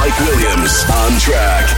[0.00, 1.68] Mike Williams on track.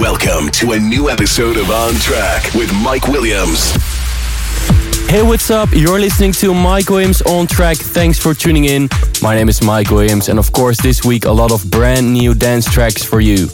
[0.00, 3.72] Welcome to a new episode of On Track with Mike Williams.
[5.08, 5.70] Hey, what's up?
[5.72, 7.76] You're listening to Mike Williams on track.
[7.76, 8.88] Thanks for tuning in.
[9.22, 12.32] My name is Mike Williams, and of course, this week a lot of brand new
[12.32, 13.48] dance tracks for you.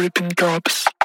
[0.00, 0.99] Ripping cops.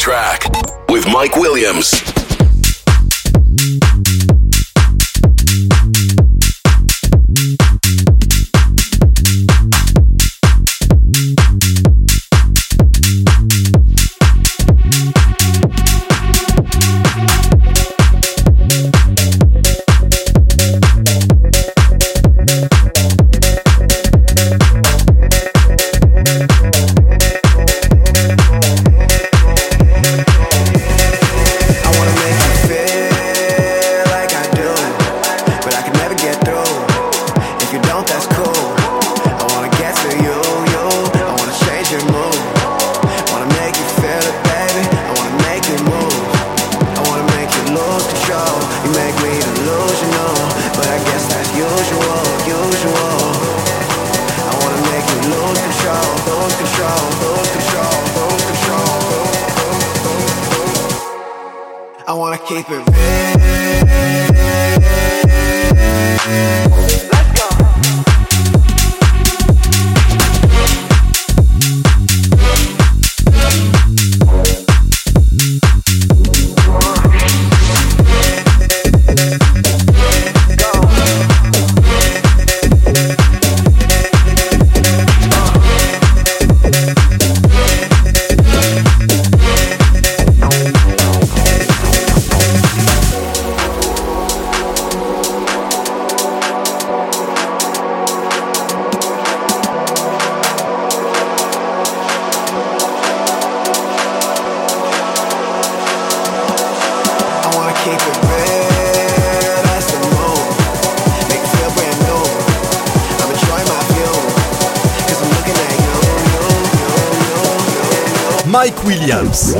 [0.00, 0.46] track
[0.88, 2.09] with Mike Williams.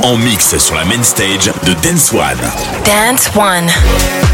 [0.03, 2.37] En mix sur la main stage de Dance One.
[2.85, 4.30] Dance One.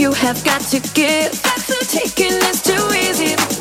[0.00, 1.30] You have got to give.
[1.90, 3.59] Taking is too easy.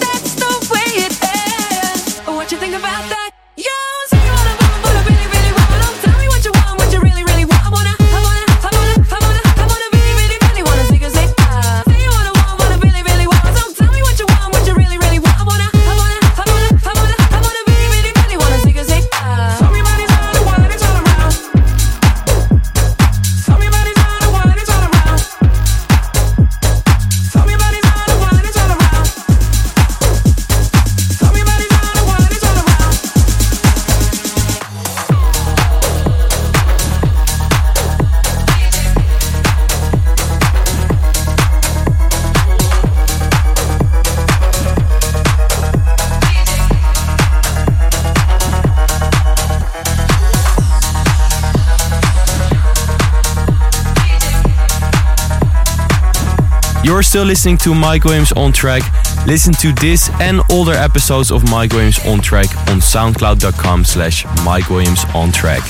[57.00, 58.84] You're still listening to Mike Williams on track.
[59.25, 64.70] Listen to this and older episodes of Mike Williams on track on soundcloud.com slash Mike
[64.70, 65.62] Williams on track.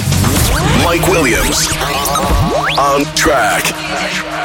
[0.84, 1.68] Mike Williams
[2.80, 4.39] on track.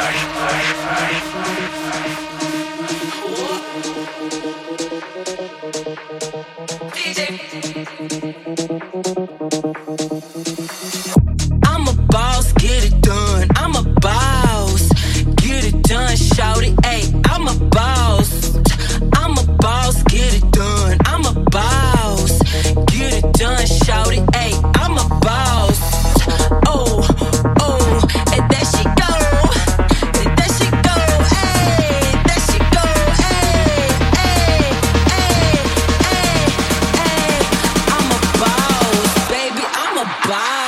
[40.26, 40.63] Bye.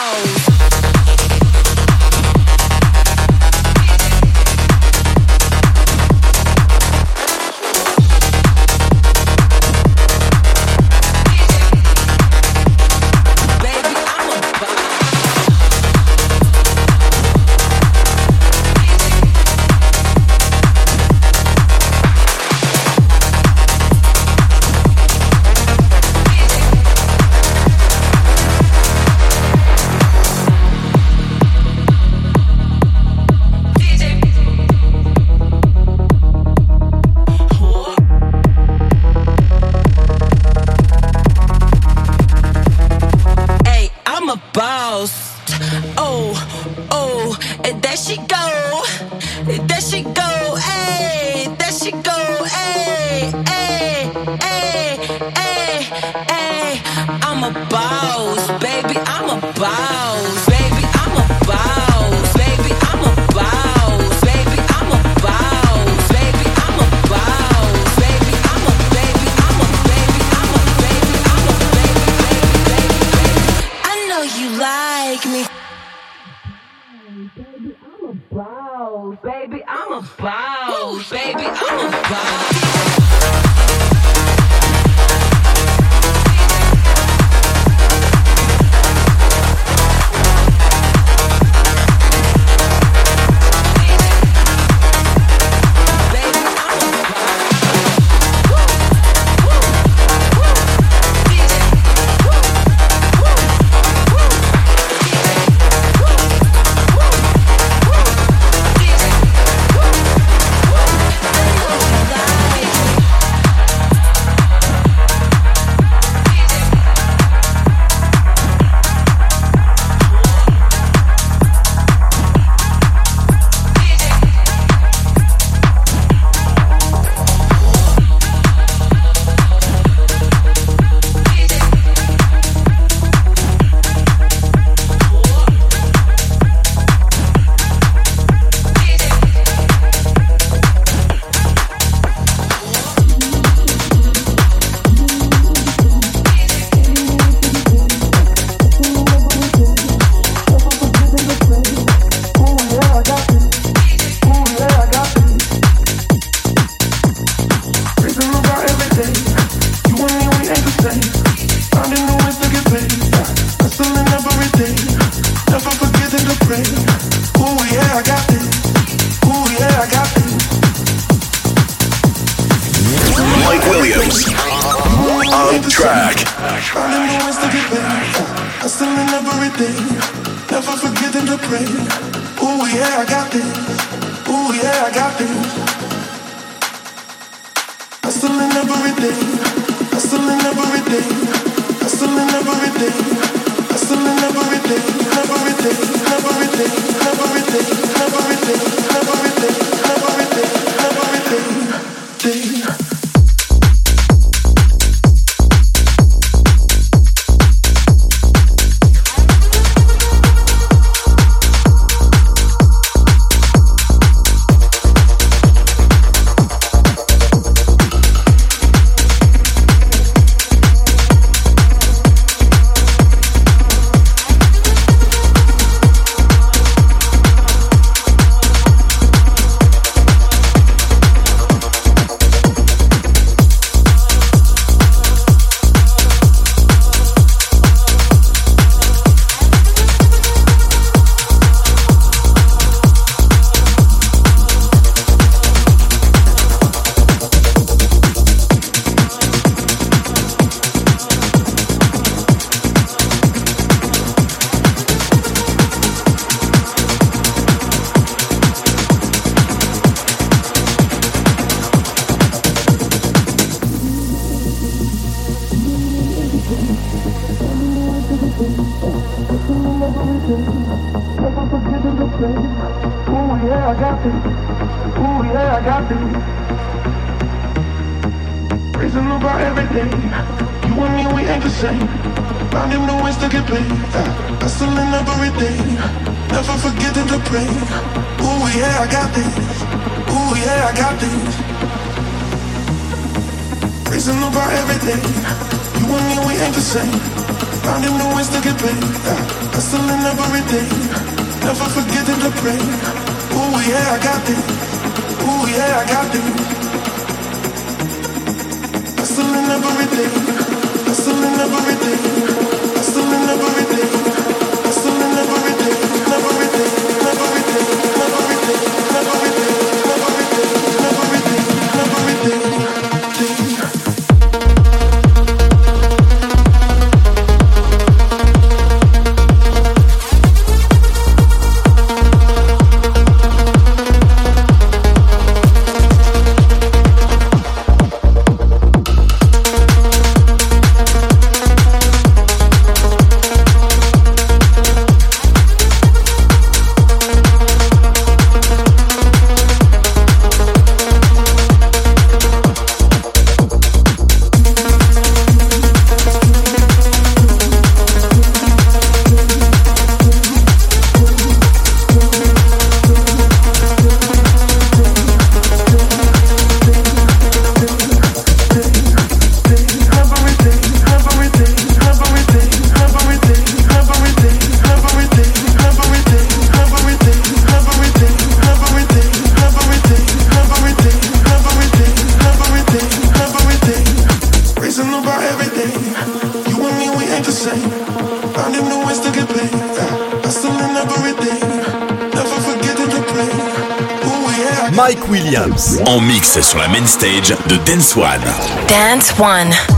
[396.97, 398.25] Stage de Dance One.
[398.69, 399.76] Dance One.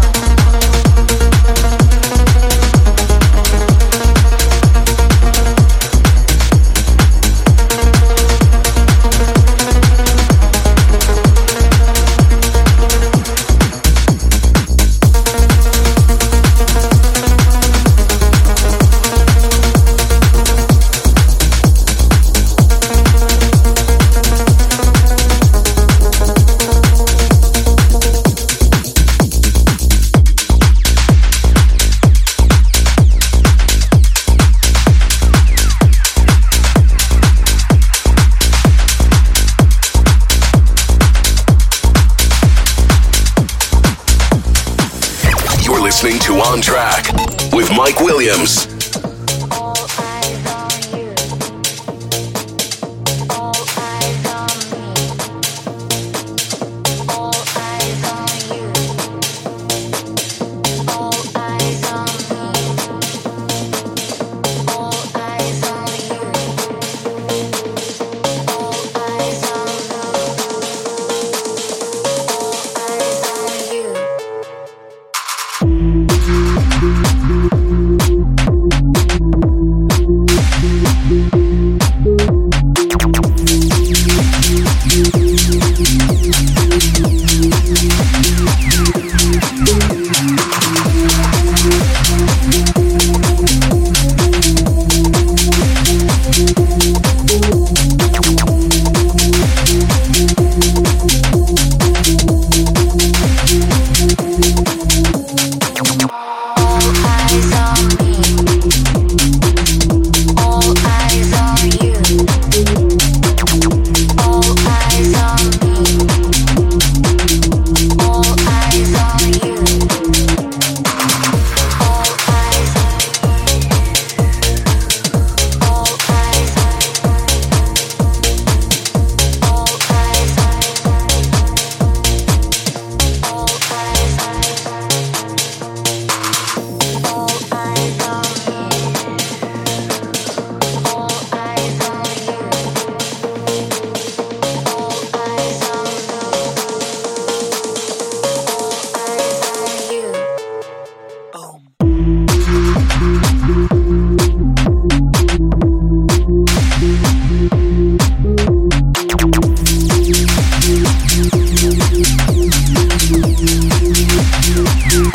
[163.01, 163.39] Thank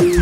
[0.01, 0.12] you.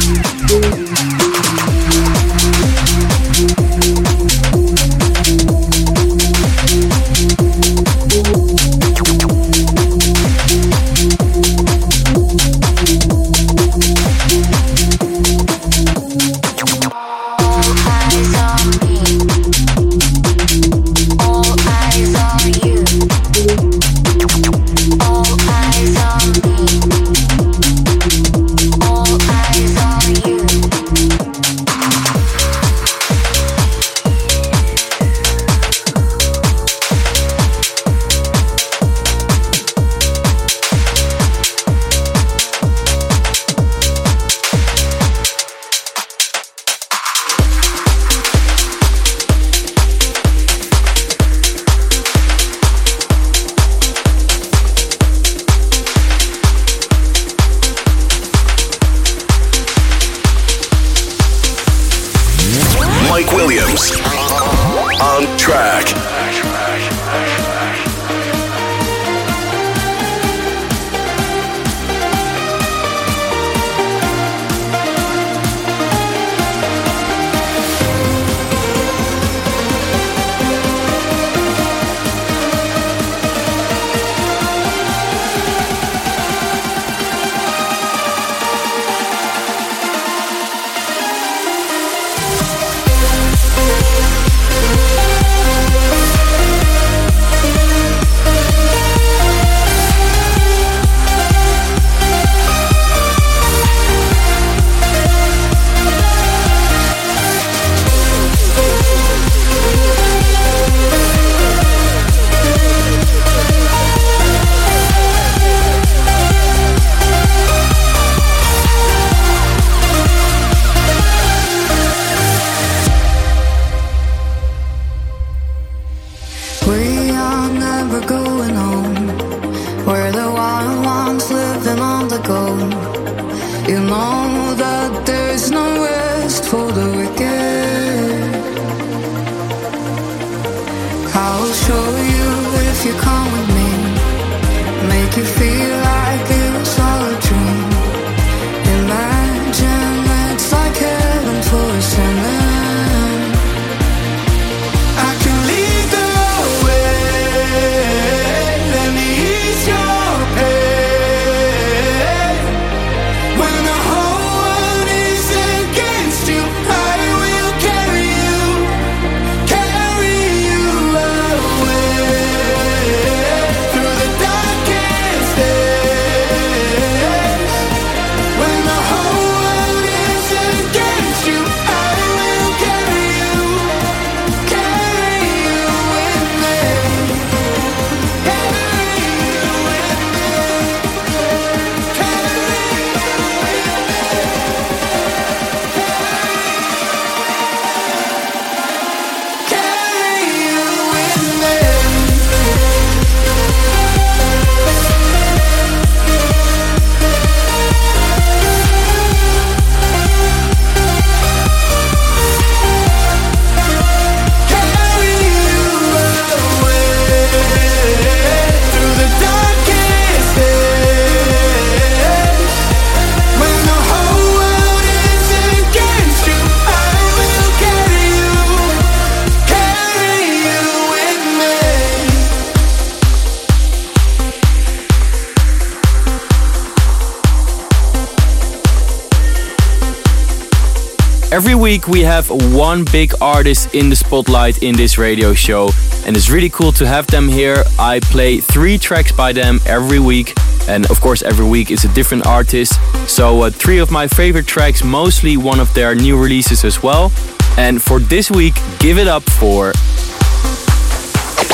[241.42, 245.72] Every week we have one big artist in the spotlight in this radio show,
[246.06, 247.64] and it's really cool to have them here.
[247.80, 250.36] I play three tracks by them every week,
[250.68, 252.74] and of course, every week is a different artist.
[253.10, 257.12] So, uh, three of my favorite tracks, mostly one of their new releases as well.
[257.58, 259.74] And for this week, give it up for.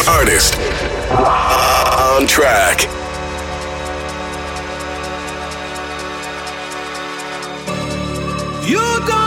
[0.05, 0.55] Artist
[1.15, 2.81] on track.
[8.67, 9.26] You go.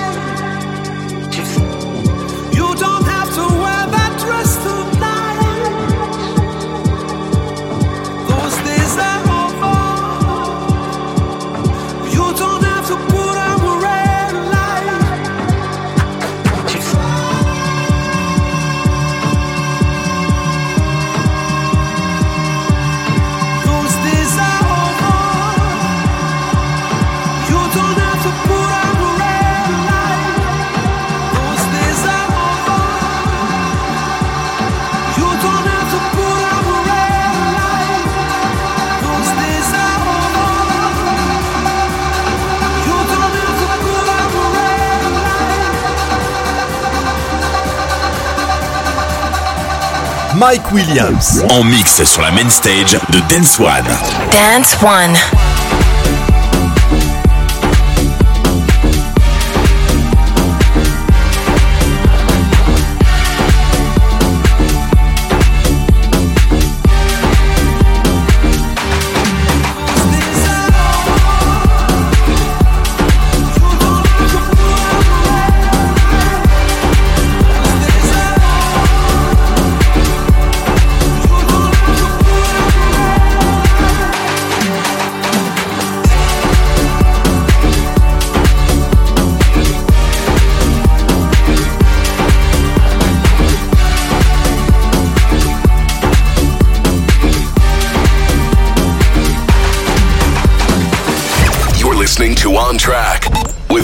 [50.41, 53.85] Mike Williams en mix sur la main stage de Dance One.
[54.31, 55.50] Dance One.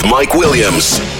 [0.09, 1.16] Mike Williams.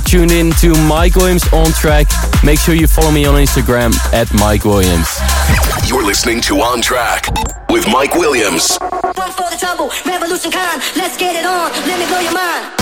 [0.00, 2.06] Still tuned in to Mike Williams on track.
[2.44, 5.08] Make sure you follow me on Instagram at Mike Williams.
[5.88, 7.26] You're listening to On Track
[7.70, 8.76] with Mike Williams.
[8.78, 10.82] One for the trouble, revolution kind.
[10.96, 11.70] Let's get it on.
[11.86, 12.75] Let me blow your mind.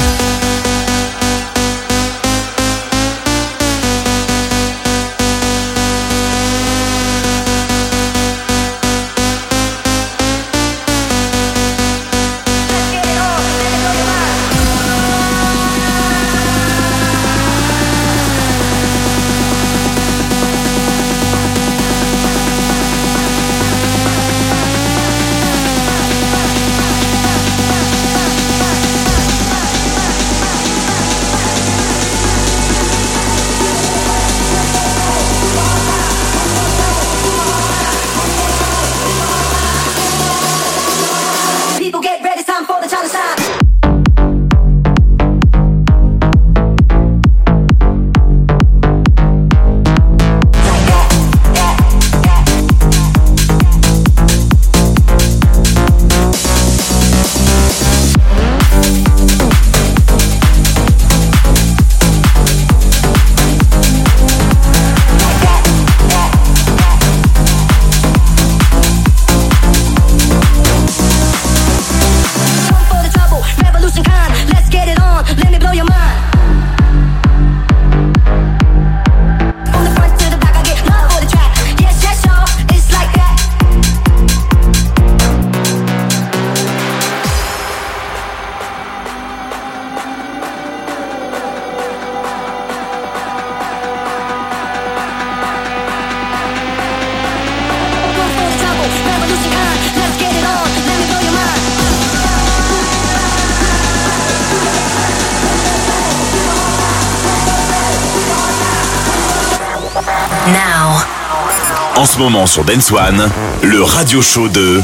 [112.25, 113.29] moment sur Dance One,
[113.63, 114.81] le radio show de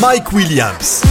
[0.00, 1.03] Mike Williams.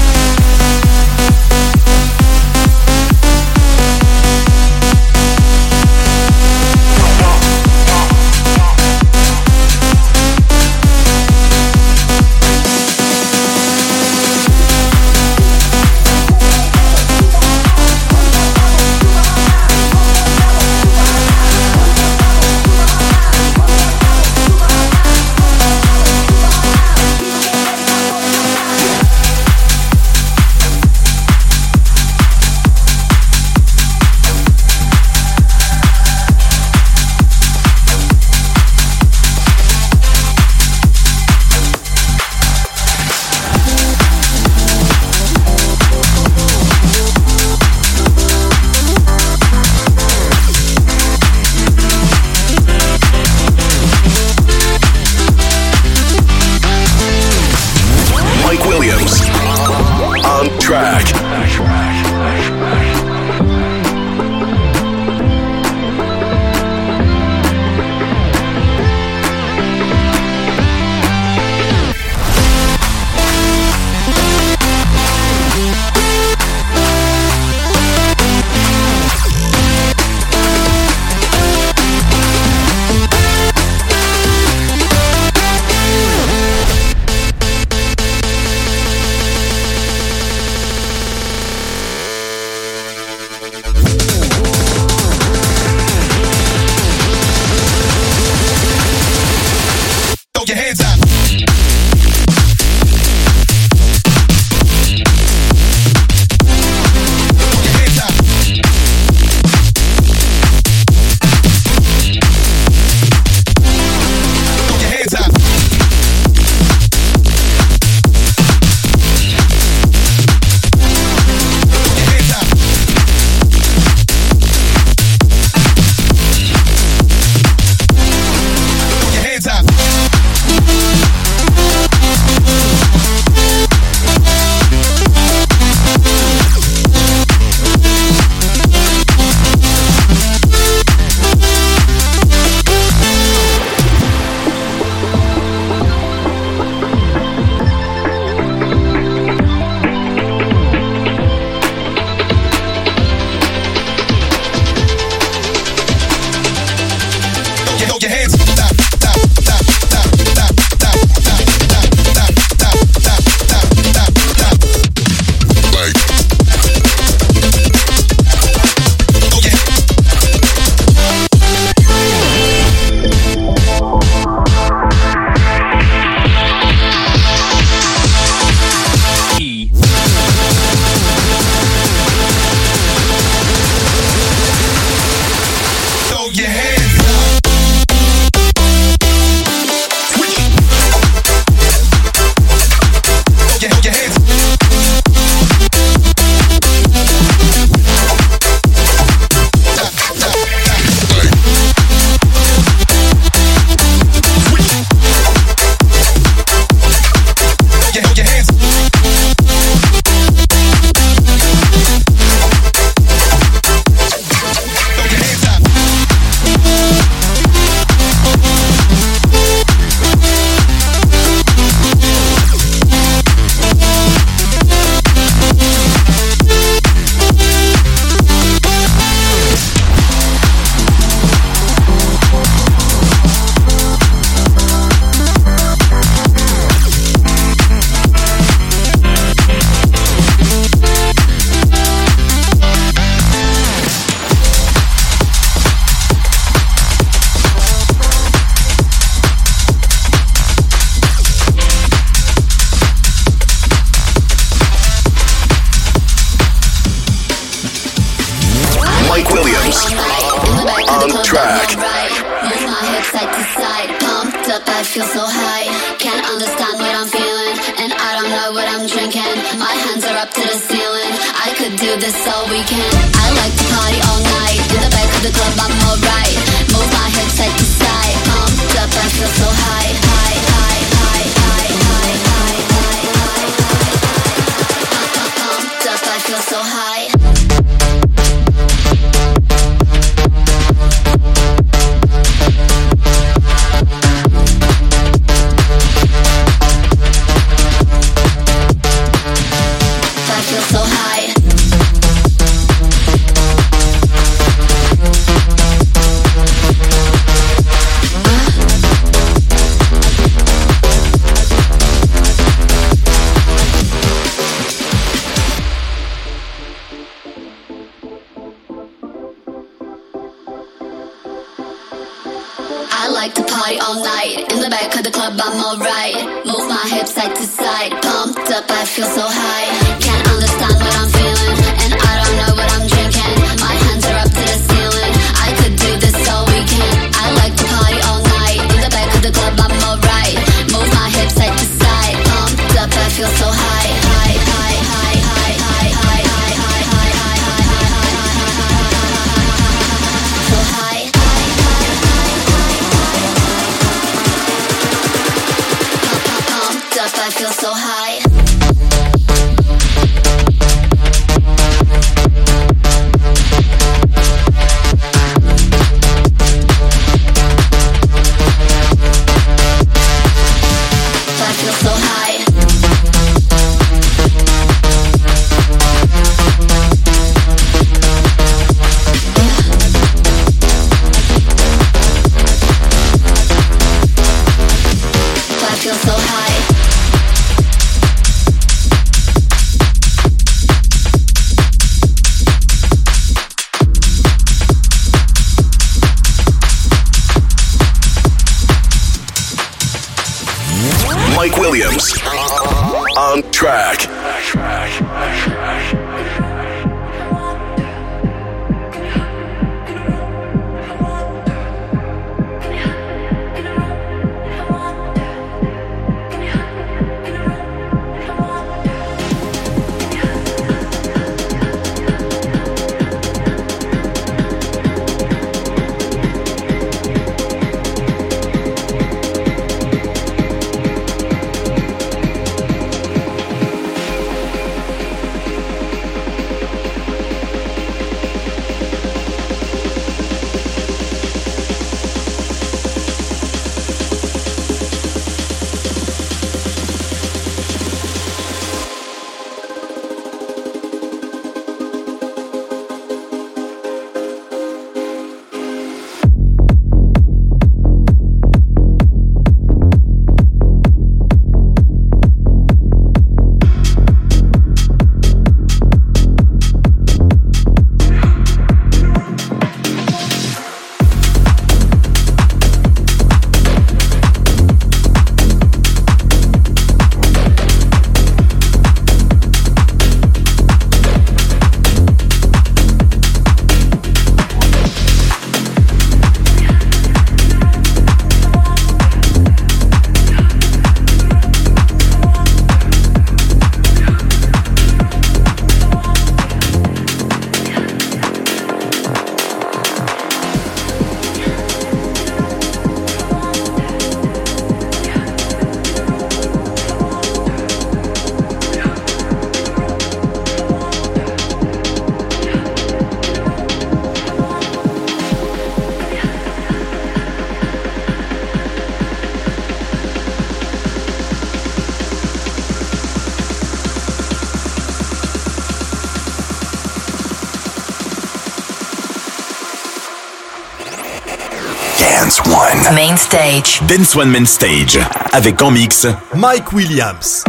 [533.23, 533.81] Stage.
[533.87, 534.99] Dance One Man Stage.
[535.31, 536.05] Avec en mix
[536.35, 537.43] Mike Williams.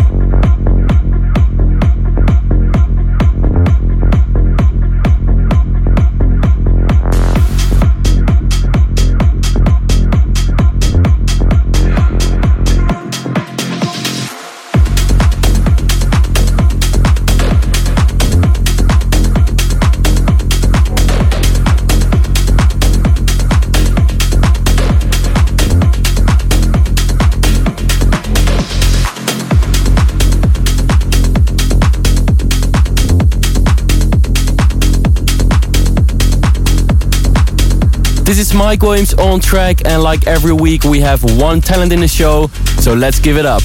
[38.34, 42.00] This is Mike Williams on track, and like every week, we have one talent in
[42.00, 42.48] the show,
[42.80, 43.62] so let's give it up.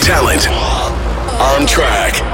[0.00, 2.27] Talent on track.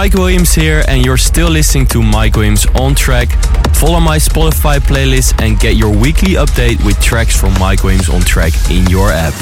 [0.00, 3.28] Mike Williams here, and you're still listening to Mike Williams on track.
[3.74, 8.22] Follow my Spotify playlist and get your weekly update with tracks from Mike Williams on
[8.22, 9.34] track in your app.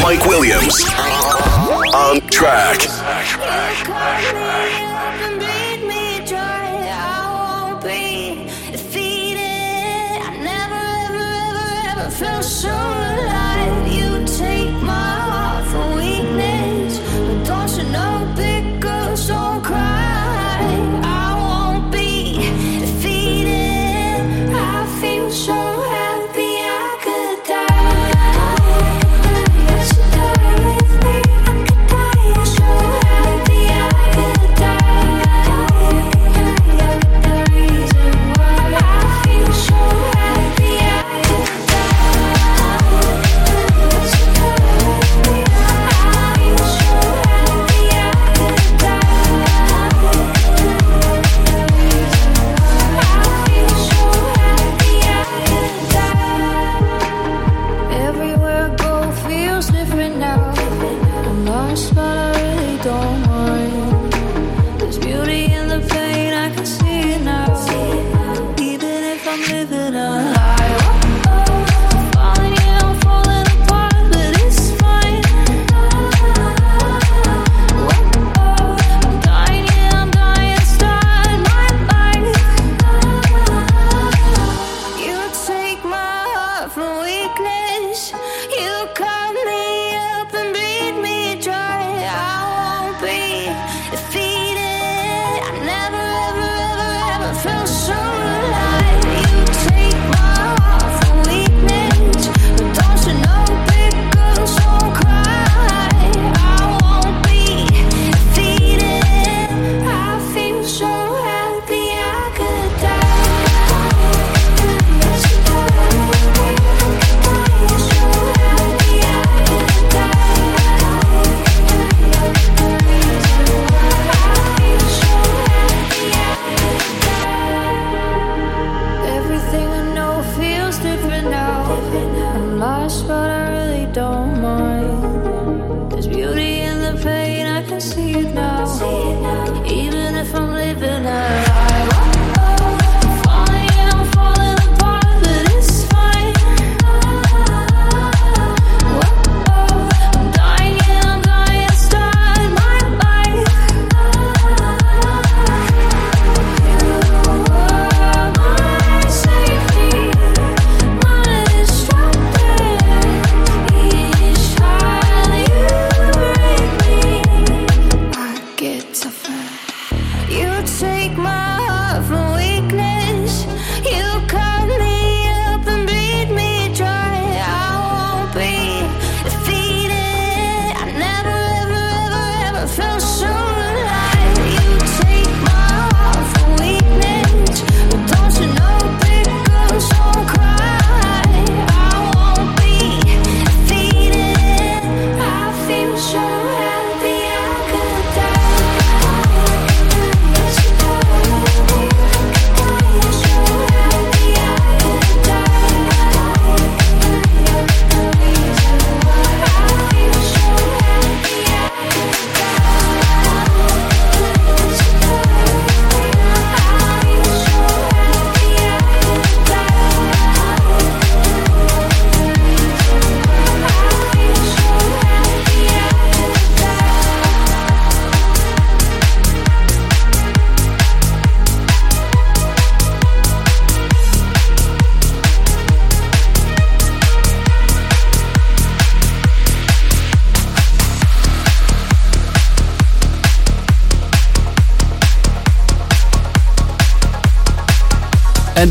[0.00, 0.84] Mike Williams
[1.92, 2.78] on track.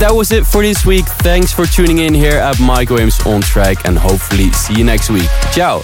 [0.01, 1.05] That was it for this week.
[1.21, 5.11] Thanks for tuning in here at Mike Williams on track and hopefully see you next
[5.11, 5.29] week.
[5.53, 5.83] Ciao.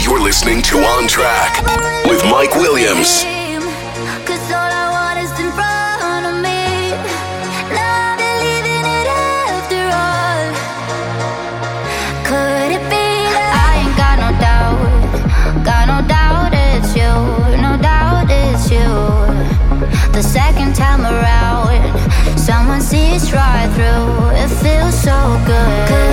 [0.00, 1.60] You're listening to On Track
[2.06, 3.24] with Mike Williams.
[23.82, 26.09] It feels so good.